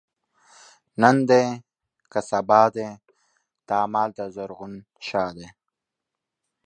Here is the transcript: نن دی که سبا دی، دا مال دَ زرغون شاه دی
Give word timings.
نن 1.01 1.17
دی 1.29 1.45
که 2.11 2.19
سبا 2.29 2.61
دی، 2.75 2.89
دا 3.67 3.79
مال 3.93 4.09
دَ 4.17 4.17
زرغون 4.35 4.73
شاه 5.07 5.31
دی 5.37 5.47